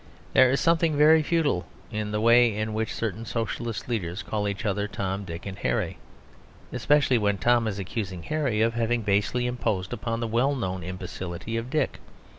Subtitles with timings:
[0.33, 4.65] There is something very futile in the way in which certain Socialist leaders call each
[4.65, 5.99] other Tom, Dick, and Harry;
[6.73, 11.55] especially when Tom is accusing Harry of having basely imposed upon the well known imbecility
[11.55, 11.99] of Dick.